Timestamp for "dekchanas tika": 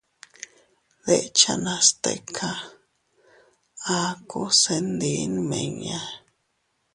1.05-2.51